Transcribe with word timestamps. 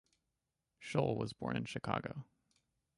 Scholl 0.81 1.15
was 1.15 1.31
born 1.31 1.55
in 1.55 1.65
Chicago. 1.65 2.25